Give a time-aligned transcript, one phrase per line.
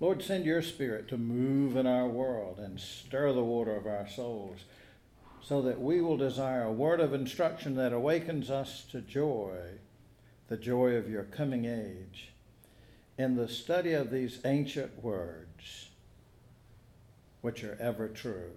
[0.00, 4.08] Lord, send your spirit to move in our world and stir the water of our
[4.08, 4.60] souls
[5.42, 9.58] so that we will desire a word of instruction that awakens us to joy,
[10.48, 12.32] the joy of your coming age.
[13.18, 15.90] In the study of these ancient words,
[17.42, 18.52] which are ever true,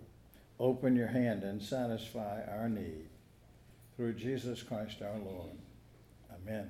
[0.59, 3.09] open your hand and satisfy our need.
[3.97, 5.57] Through Jesus Christ our Lord.
[6.31, 6.69] Amen.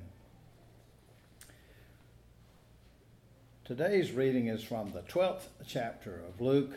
[3.76, 6.74] Today's reading is from the 12th chapter of Luke.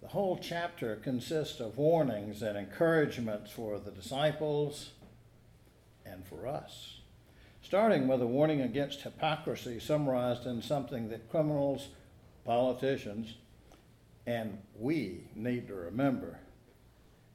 [0.00, 4.92] The whole chapter consists of warnings and encouragements for the disciples
[6.06, 7.00] and for us.
[7.60, 11.88] Starting with a warning against hypocrisy, summarized in something that criminals,
[12.46, 13.34] politicians,
[14.26, 16.38] and we need to remember.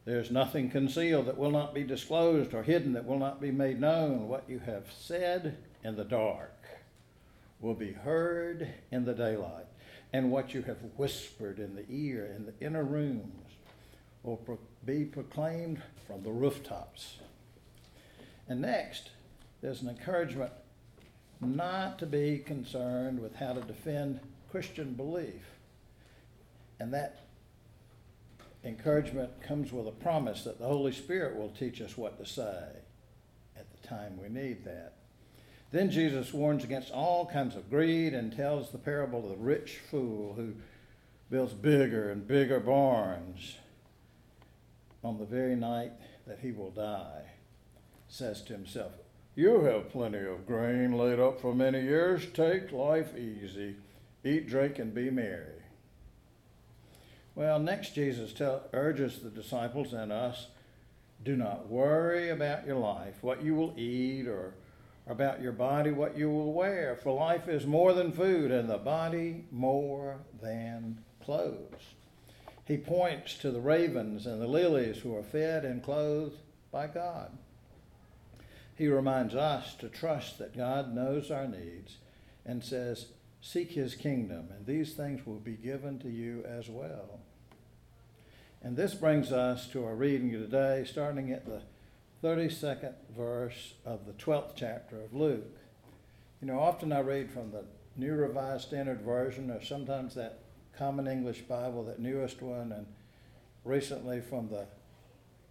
[0.06, 3.80] There's nothing concealed that will not be disclosed or hidden that will not be made
[3.80, 4.28] known.
[4.28, 6.58] What you have said in the dark
[7.60, 9.66] will be heard in the daylight,
[10.14, 13.52] and what you have whispered in the ear in the inner rooms
[14.23, 17.18] will pro- be proclaimed from the rooftops.
[18.48, 19.09] And next,
[19.62, 20.52] there's an encouragement
[21.42, 25.44] not to be concerned with how to defend Christian belief.
[26.80, 27.26] And that
[28.64, 32.68] encouragement comes with a promise that the Holy Spirit will teach us what to say
[33.56, 34.97] at the time we need that.
[35.72, 39.80] Then Jesus warns against all kinds of greed and tells the parable of the rich
[39.92, 40.54] fool who
[41.30, 43.58] builds bigger and bigger barns
[45.04, 45.92] on the very night
[46.26, 47.24] that he will die.
[48.08, 48.94] Says to himself,
[49.36, 52.26] You have plenty of grain laid up for many years.
[52.34, 53.76] Take life easy.
[54.24, 55.64] Eat, drink, and be merry.
[57.36, 60.48] Well, next, Jesus tell, urges the disciples and us
[61.24, 64.54] do not worry about your life, what you will eat, or
[65.08, 66.97] about your body, what you will wear.
[67.02, 71.94] For life is more than food, and the body more than clothes.
[72.66, 76.41] He points to the ravens and the lilies who are fed and clothed
[76.72, 77.38] by God.
[78.75, 81.97] He reminds us to trust that God knows our needs
[82.46, 83.07] and says,
[83.41, 87.22] Seek his kingdom, and these things will be given to you as well.
[88.62, 91.62] And this brings us to our reading today, starting at the
[92.23, 95.57] 32nd verse of the 12th chapter of Luke.
[96.41, 97.63] You know, often I read from the
[97.95, 100.39] New Revised Standard Version, or sometimes that
[100.78, 102.88] Common English Bible, that newest one, and
[103.63, 104.66] recently from the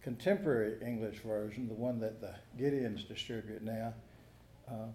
[0.01, 3.93] Contemporary English Version, the one that the Gideons distribute now.
[4.69, 4.87] Uh,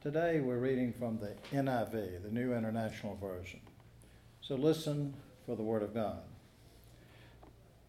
[0.00, 3.60] today we're reading from the NIV, the New International Version.
[4.40, 5.14] So listen
[5.46, 6.22] for the Word of God.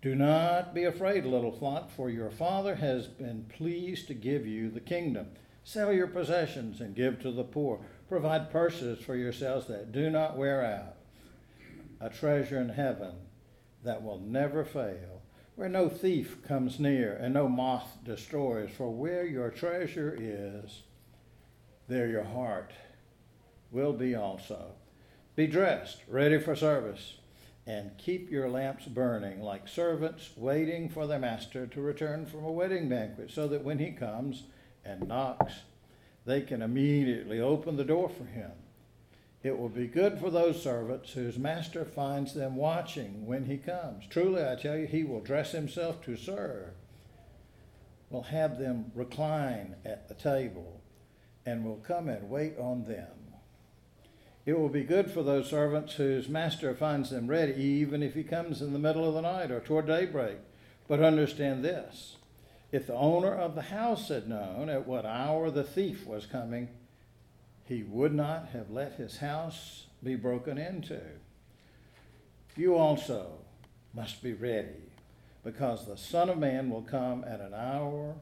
[0.01, 4.71] Do not be afraid, little flock, for your Father has been pleased to give you
[4.71, 5.27] the kingdom.
[5.63, 7.81] Sell your possessions and give to the poor.
[8.09, 10.95] Provide purses for yourselves that do not wear out,
[11.99, 13.13] a treasure in heaven
[13.83, 15.21] that will never fail,
[15.55, 18.71] where no thief comes near and no moth destroys.
[18.71, 20.81] For where your treasure is,
[21.87, 22.71] there your heart
[23.69, 24.71] will be also.
[25.35, 27.17] Be dressed, ready for service
[27.67, 32.51] and keep your lamps burning like servants waiting for their master to return from a
[32.51, 34.43] wedding banquet, so that when he comes
[34.83, 35.53] and knocks,
[36.25, 38.51] they can immediately open the door for him.
[39.43, 44.05] It will be good for those servants whose master finds them watching when he comes.
[44.07, 46.69] Truly, I tell you, he will dress himself to serve,
[48.09, 50.81] will have them recline at the table,
[51.45, 53.20] and will come and wait on them.
[54.45, 58.23] It will be good for those servants whose master finds them ready, even if he
[58.23, 60.37] comes in the middle of the night or toward daybreak.
[60.87, 62.17] But understand this
[62.71, 66.69] if the owner of the house had known at what hour the thief was coming,
[67.65, 70.99] he would not have let his house be broken into.
[72.55, 73.39] You also
[73.93, 74.89] must be ready,
[75.43, 78.15] because the Son of Man will come at an hour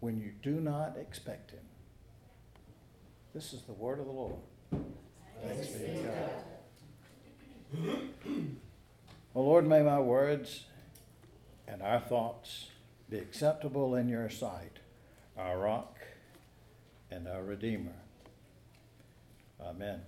[0.00, 1.60] when you do not expect him.
[3.32, 4.40] This is the word of the Lord.
[4.70, 6.12] Thanks be to
[7.74, 8.00] God.
[9.34, 10.64] Lord, may my words
[11.66, 12.68] and our thoughts
[13.08, 14.78] be acceptable in your sight,
[15.36, 15.98] our rock
[17.10, 17.92] and our Redeemer.
[19.60, 20.00] Amen.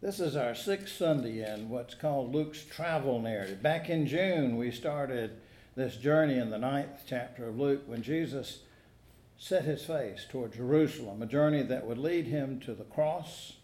[0.00, 3.62] This is our sixth Sunday in what's called Luke's travel narrative.
[3.62, 5.32] Back in June, we started
[5.76, 8.60] this journey in the ninth chapter of Luke when Jesus
[9.42, 13.54] set his face toward Jerusalem, a journey that would lead him to the cross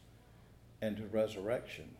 [0.81, 1.91] and to resurrection.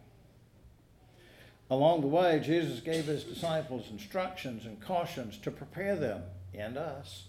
[1.69, 6.23] Along the way, Jesus gave his disciples instructions and cautions to prepare them
[6.55, 7.25] and us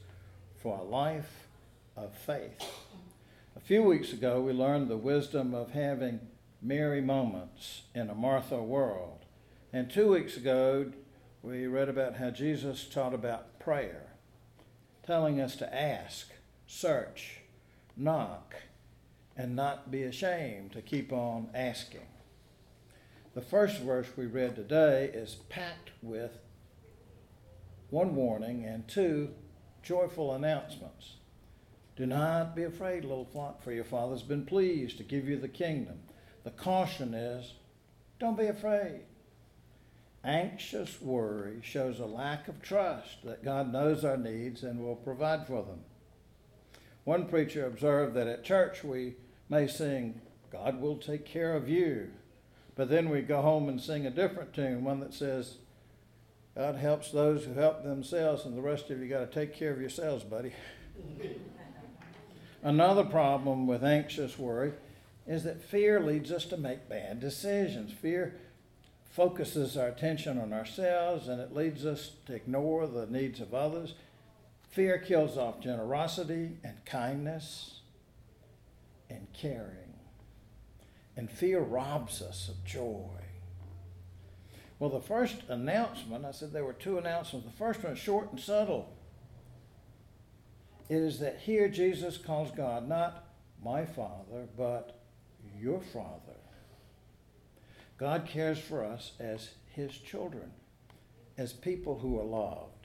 [0.56, 1.48] for a life
[1.98, 2.64] of faith.
[3.58, 6.22] A few weeks ago, we learned the wisdom of having
[6.62, 9.26] Mary moments in a Martha world.
[9.74, 10.94] And two weeks ago,
[11.44, 14.14] we read about how Jesus taught about prayer,
[15.06, 16.30] telling us to ask,
[16.68, 17.40] search,
[17.96, 18.54] knock,
[19.36, 22.06] and not be ashamed to keep on asking.
[23.34, 26.38] The first verse we read today is packed with
[27.90, 29.30] one warning and two
[29.82, 31.14] joyful announcements.
[31.96, 35.48] Do not be afraid, little flock, for your Father's been pleased to give you the
[35.48, 36.00] kingdom.
[36.44, 37.54] The caution is
[38.20, 39.02] don't be afraid.
[40.24, 45.48] Anxious worry shows a lack of trust that God knows our needs and will provide
[45.48, 45.80] for them.
[47.08, 49.16] One preacher observed that at church we
[49.48, 50.20] may sing,
[50.52, 52.10] God will take care of you.
[52.76, 55.56] But then we go home and sing a different tune, one that says,
[56.54, 59.72] God helps those who help themselves, and the rest of you got to take care
[59.72, 60.52] of yourselves, buddy.
[62.62, 64.74] Another problem with anxious worry
[65.26, 67.94] is that fear leads us to make bad decisions.
[67.94, 68.36] Fear
[69.12, 73.94] focuses our attention on ourselves and it leads us to ignore the needs of others.
[74.70, 77.82] Fear kills off generosity and kindness
[79.10, 79.94] and caring.
[81.16, 83.10] And fear robs us of joy.
[84.80, 87.48] Well, the first announcement, I said there were two announcements.
[87.48, 88.94] The first one is short and subtle
[90.90, 93.26] is that here Jesus calls God not
[93.64, 95.02] my Father, but
[95.60, 96.38] your Father.
[97.98, 100.52] God cares for us as His children,
[101.38, 102.77] as people who are loved.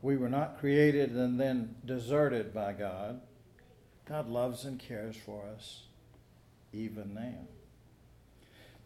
[0.00, 3.20] We were not created and then deserted by God.
[4.06, 5.82] God loves and cares for us
[6.72, 7.46] even now.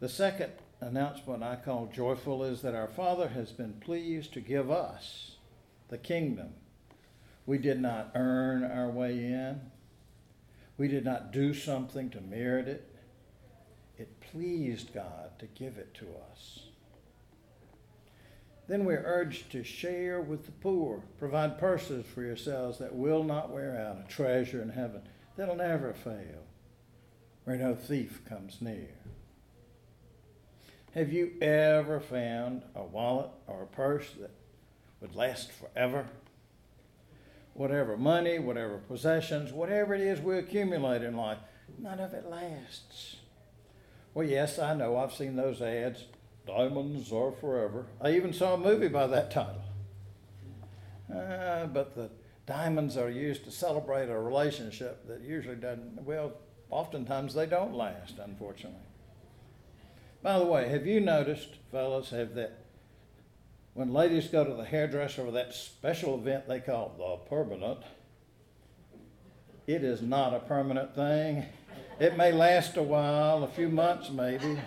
[0.01, 4.71] The second announcement I call joyful is that our Father has been pleased to give
[4.71, 5.37] us
[5.89, 6.55] the kingdom
[7.47, 9.61] we did not earn our way in.
[10.79, 12.89] We did not do something to merit it.
[13.99, 16.61] It pleased God to give it to us.
[18.69, 23.51] Then we're urged to share with the poor, provide purses for yourselves that will not
[23.51, 25.03] wear out, a treasure in heaven
[25.37, 26.45] that'll never fail,
[27.45, 28.89] where no thief comes near.
[30.95, 34.31] Have you ever found a wallet or a purse that
[35.01, 36.07] would last forever?
[37.55, 41.39] whatever money, whatever possessions, whatever it is we accumulate in life,
[41.79, 43.17] none of it lasts.
[44.15, 44.97] Well, yes, I know.
[44.97, 46.05] I've seen those ads.
[46.47, 47.87] Diamonds are forever.
[48.01, 49.63] I even saw a movie by that title.
[51.15, 52.11] Uh, but the
[52.47, 56.33] diamonds are used to celebrate a relationship that usually doesn't, well,
[56.71, 58.81] oftentimes they don't last, unfortunately.
[60.23, 62.59] By the way, have you noticed, fellas, have that
[63.75, 67.81] when ladies go to the hairdresser for that special event they call the permanent,
[69.67, 71.47] it is not a permanent thing.
[71.99, 74.59] It may last a while, a few months maybe,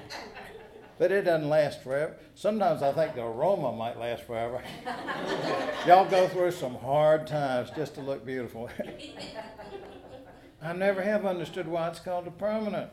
[0.97, 2.15] but it doesn't last forever.
[2.35, 4.61] Sometimes I think the aroma might last forever.
[5.87, 8.69] Y'all go through some hard times just to look beautiful.
[10.61, 12.89] I never have understood why it's called a permanent.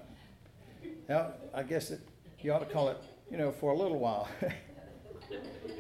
[1.08, 2.00] Now, I guess it,
[2.40, 2.99] you ought to call it,
[3.31, 4.28] you know, for a little while.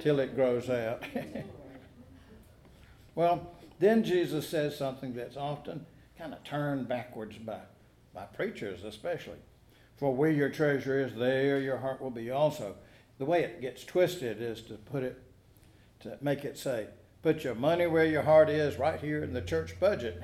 [0.00, 1.02] till it grows out.
[3.14, 5.86] well, then Jesus says something that's often
[6.18, 7.58] kind of turned backwards by,
[8.14, 9.38] by preachers, especially.
[10.02, 12.74] For where your treasure is, there your heart will be also.
[13.18, 15.16] The way it gets twisted is to put it,
[16.00, 16.88] to make it say,
[17.22, 20.20] put your money where your heart is, right here in the church budget.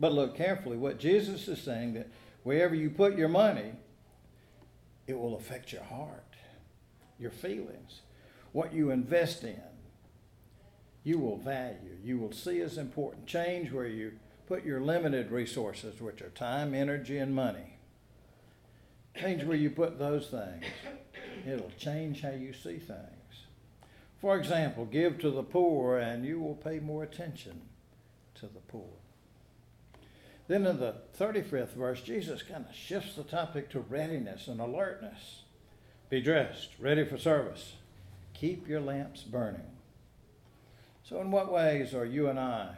[0.00, 2.08] But look carefully, what Jesus is saying that
[2.44, 3.72] wherever you put your money,
[5.06, 6.24] it will affect your heart
[7.18, 8.00] your feelings,
[8.52, 9.60] what you invest in,
[11.04, 13.26] you will value, you will see as important.
[13.26, 14.12] Change where you
[14.46, 17.78] put your limited resources, which are time, energy, and money.
[19.16, 20.64] Change where you put those things.
[21.46, 23.46] It'll change how you see things.
[24.20, 27.62] For example, give to the poor and you will pay more attention
[28.36, 28.90] to the poor.
[30.48, 35.42] Then in the 35th verse, Jesus kind of shifts the topic to readiness and alertness.
[36.08, 37.74] Be dressed, ready for service.
[38.32, 39.72] Keep your lamps burning.
[41.02, 42.76] So, in what ways are you and I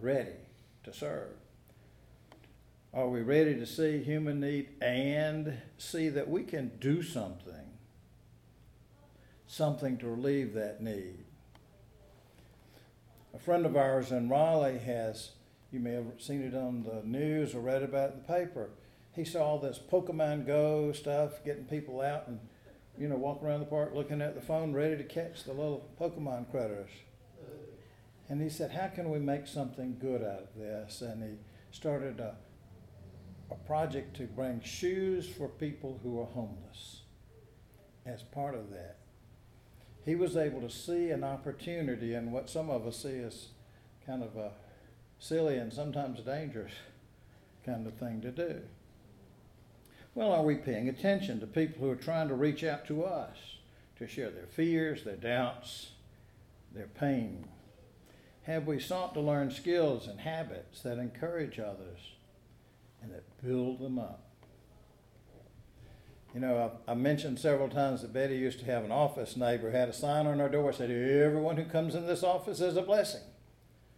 [0.00, 0.32] ready
[0.84, 1.34] to serve?
[2.94, 7.70] Are we ready to see human need and see that we can do something,
[9.46, 11.24] something to relieve that need?
[13.34, 15.30] A friend of ours in Raleigh has,
[15.70, 18.70] you may have seen it on the news or read about it in the paper
[19.14, 22.40] he saw this Pokemon Go stuff, getting people out and,
[22.98, 25.88] you know, walking around the park looking at the phone, ready to catch the little
[26.00, 26.90] Pokemon critters.
[28.32, 31.02] And he said, How can we make something good out of this?
[31.02, 31.36] And he
[31.70, 32.34] started a,
[33.50, 37.02] a project to bring shoes for people who are homeless
[38.06, 38.96] as part of that.
[40.06, 43.48] He was able to see an opportunity in what some of us see as
[44.06, 44.52] kind of a
[45.18, 46.72] silly and sometimes dangerous
[47.66, 48.62] kind of thing to do.
[50.14, 53.36] Well, are we paying attention to people who are trying to reach out to us
[53.98, 55.90] to share their fears, their doubts,
[56.74, 57.44] their pain?
[58.44, 62.00] Have we sought to learn skills and habits that encourage others
[63.00, 64.24] and that build them up?
[66.34, 69.70] You know, I, I mentioned several times that Betty used to have an office neighbor
[69.70, 72.60] who had a sign on her door that said, Everyone who comes in this office
[72.60, 73.20] is a blessing.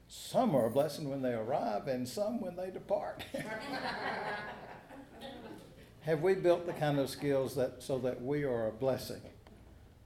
[0.09, 3.25] Some are a blessing when they arrive, and some when they depart.
[6.03, 9.23] Have we built the kind of skills that so that we are a blessing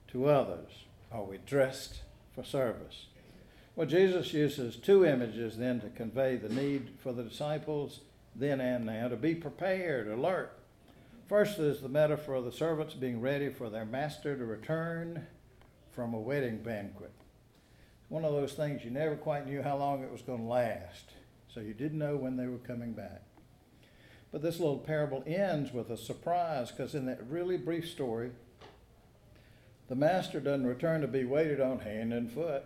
[0.09, 0.85] to others?
[1.11, 2.03] Are we dressed
[2.33, 3.07] for service?
[3.79, 8.01] Well, Jesus uses two images then to convey the need for the disciples
[8.35, 10.51] then and now to be prepared, alert.
[11.29, 15.27] First is the metaphor of the servants being ready for their master to return
[15.93, 17.13] from a wedding banquet.
[18.09, 21.11] One of those things you never quite knew how long it was going to last,
[21.47, 23.21] so you didn't know when they were coming back.
[24.33, 28.31] But this little parable ends with a surprise because in that really brief story,
[29.87, 32.65] the master doesn't return to be waited on hand and foot,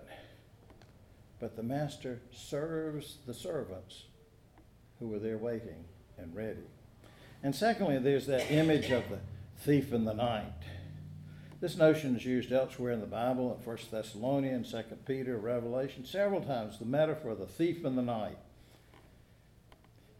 [1.43, 4.03] but the master serves the servants
[4.97, 5.83] who were there waiting
[6.17, 6.63] and ready.
[7.43, 9.19] And secondly, there's that image of the
[9.57, 10.53] thief in the night.
[11.59, 16.39] This notion is used elsewhere in the Bible, in 1 Thessalonians, 2 Peter, Revelation, several
[16.39, 16.79] times.
[16.79, 18.37] The metaphor of the thief in the night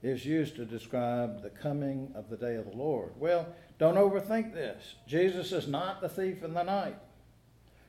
[0.02, 3.14] is used to describe the coming of the day of the Lord.
[3.18, 3.48] Well,
[3.80, 4.96] don't overthink this.
[5.08, 6.98] Jesus is not the thief in the night,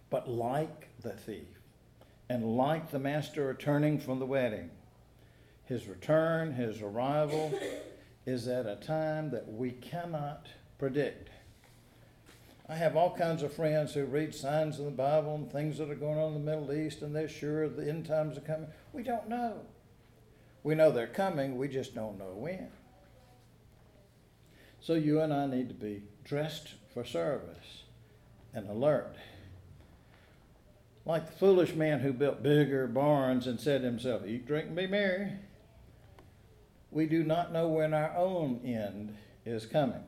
[0.08, 1.48] but like the thief,
[2.28, 4.71] and like the master returning from the wedding.
[5.64, 7.59] His return, his arrival,
[8.26, 11.31] is at a time that we cannot predict.
[12.69, 15.90] I have all kinds of friends who read signs in the Bible and things that
[15.90, 18.69] are going on in the Middle East, and they're sure the end times are coming.
[18.93, 19.61] We don't know.
[20.62, 22.69] We know they're coming, we just don't know when.
[24.81, 27.85] So you and I need to be dressed for service
[28.54, 29.16] and alert.
[31.06, 34.76] Like the foolish man who built bigger barns and said to himself, Eat, drink, and
[34.76, 35.32] be merry.
[36.90, 40.04] We do not know when our own end is coming.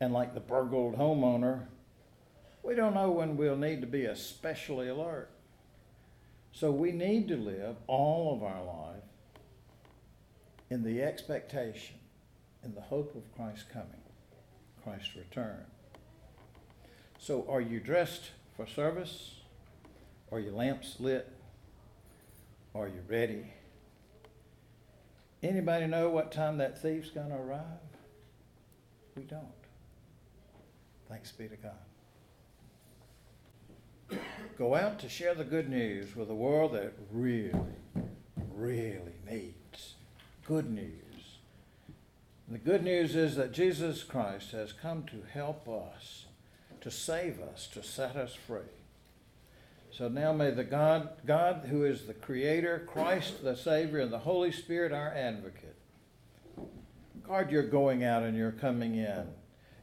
[0.00, 1.66] And like the burgled homeowner,
[2.62, 5.30] we don't know when we'll need to be especially alert.
[6.52, 9.02] So we need to live all of our life
[10.70, 11.96] in the expectation,
[12.64, 14.02] in the hope of Christ's coming,
[14.82, 15.64] Christ's return.
[17.18, 19.41] So, are you dressed for service?
[20.32, 21.30] Are your lamps lit?
[22.74, 23.52] Are you ready?
[25.42, 27.64] Anybody know what time that thief's going to arrive?
[29.14, 29.44] We don't.
[31.06, 31.72] Thanks be to God.
[34.56, 37.52] Go out to share the good news with a world that really,
[38.54, 39.96] really needs
[40.46, 40.92] good news.
[42.46, 46.24] And the good news is that Jesus Christ has come to help us,
[46.80, 48.62] to save us, to set us free.
[49.96, 54.18] So now may the God, God who is the Creator, Christ the Savior, and the
[54.18, 55.76] Holy Spirit our advocate,
[57.22, 59.26] guard your going out and your coming in,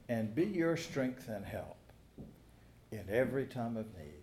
[0.07, 1.77] and be your strength and help
[2.91, 4.18] in every time of need.